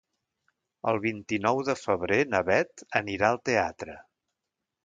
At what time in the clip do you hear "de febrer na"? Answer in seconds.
1.69-2.41